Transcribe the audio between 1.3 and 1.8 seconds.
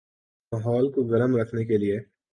رکھنے کے